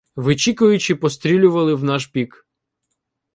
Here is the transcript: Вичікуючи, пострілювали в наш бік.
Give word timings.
Вичікуючи, 0.15 0.95
пострілювали 0.95 1.73
в 1.75 1.83
наш 1.83 2.09
бік. 2.11 2.47